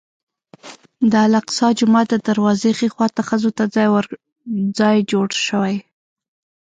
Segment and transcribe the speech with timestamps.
[1.11, 3.63] د الاقصی جومات د دروازې ښي خوا ته ښځو ته
[4.79, 5.75] ځای جوړ شوی.